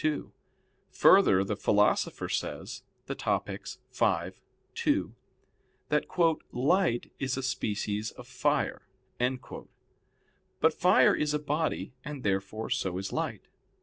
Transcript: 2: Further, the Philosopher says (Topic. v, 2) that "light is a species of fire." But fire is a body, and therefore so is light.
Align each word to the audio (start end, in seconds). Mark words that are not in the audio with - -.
2: 0.03 0.31
Further, 0.89 1.43
the 1.43 1.55
Philosopher 1.55 2.27
says 2.27 2.81
(Topic. 3.07 3.67
v, 3.93 4.29
2) 4.73 5.13
that 5.89 6.07
"light 6.51 7.11
is 7.19 7.37
a 7.37 7.43
species 7.43 8.09
of 8.09 8.25
fire." 8.25 8.87
But 10.59 10.73
fire 10.73 11.13
is 11.15 11.35
a 11.35 11.39
body, 11.39 11.93
and 12.03 12.23
therefore 12.23 12.71
so 12.71 12.97
is 12.97 13.13
light. 13.13 13.47